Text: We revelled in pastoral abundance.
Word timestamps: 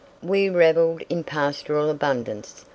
We 0.23 0.49
revelled 0.49 1.03
in 1.09 1.23
pastoral 1.23 1.91
abundance. 1.91 2.65